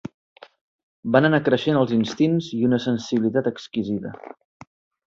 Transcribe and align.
Van 1.15 1.27
anar 1.29 1.41
creixent 1.49 1.79
els 1.83 1.93
instints 1.99 2.49
i 2.61 2.63
una 2.71 2.81
sensibilitat 2.87 3.53
exquisida 3.55 4.17